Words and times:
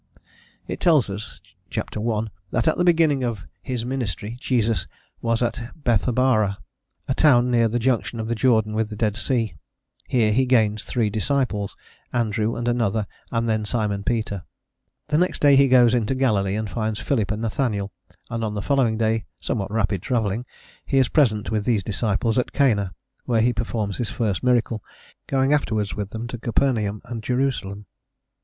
It 0.65 0.79
tells 0.79 1.11
us 1.11 1.39
(ch. 1.69 1.77
i) 1.77 2.21
that 2.49 2.67
at 2.67 2.75
the 2.75 2.83
beginning 2.83 3.23
of 3.23 3.43
his 3.61 3.85
ministry 3.85 4.35
Jesus 4.39 4.87
was 5.21 5.43
at 5.43 5.73
Bethabara, 5.75 6.57
a 7.07 7.13
town 7.13 7.51
near 7.51 7.67
the 7.67 7.77
junction 7.77 8.19
of 8.19 8.27
the 8.27 8.33
Jordan 8.33 8.73
with 8.73 8.89
the 8.89 8.95
Dead 8.95 9.15
Sea; 9.15 9.53
here 10.07 10.33
he 10.33 10.47
gains 10.47 10.83
three 10.83 11.11
disciples, 11.11 11.77
Andrew 12.11 12.55
and 12.55 12.67
another, 12.67 13.05
and 13.31 13.47
then 13.47 13.63
Simon 13.63 14.03
Peter: 14.03 14.41
the 15.09 15.19
next 15.19 15.37
day 15.37 15.55
he 15.55 15.67
goes 15.67 15.93
into 15.93 16.15
Galilee 16.15 16.55
and 16.55 16.67
finds 16.67 16.99
Philip 16.99 17.29
and 17.29 17.43
Nathanael, 17.43 17.91
and 18.31 18.43
on 18.43 18.55
the 18.55 18.63
following 18.63 18.97
day 18.97 19.25
somewhat 19.39 19.69
rapid 19.71 20.01
travelling 20.01 20.47
he 20.83 20.97
is 20.97 21.09
present, 21.09 21.51
with 21.51 21.63
these 21.63 21.83
disciples, 21.83 22.39
at 22.39 22.53
Cana, 22.53 22.95
where 23.25 23.41
he 23.41 23.53
performs 23.53 23.99
his 23.99 24.09
first 24.09 24.41
miracle, 24.41 24.83
going 25.27 25.53
afterwards 25.53 25.93
with 25.93 26.09
them 26.09 26.27
to 26.29 26.39
Capernaum 26.39 27.03
and 27.05 27.21
Jerusalem. 27.21 27.85